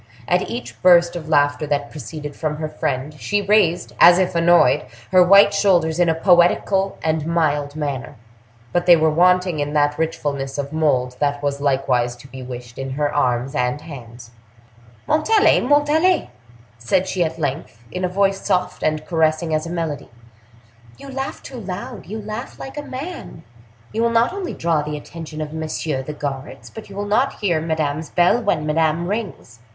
[0.27, 4.87] At each burst of laughter that proceeded from her friend, she raised, as if annoyed,
[5.11, 8.15] her white shoulders in a poetical and mild manner,
[8.73, 12.79] but they were wanting in that richfulness of mold that was likewise to be wished
[12.79, 14.31] in her arms and hands.
[15.05, 15.59] "Montalais!
[15.61, 16.31] Montalais!"
[16.79, 20.09] said she at length, in a voice soft and caressing as a melody,
[20.97, 23.43] "you laugh too loud—you laugh like a man!
[23.93, 27.33] You will not only draw the attention of messieurs the guards, but you will not
[27.41, 29.59] hear Madame's bell when Madame rings."